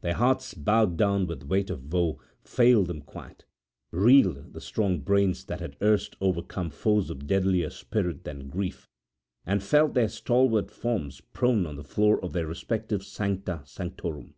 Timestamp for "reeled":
3.92-4.52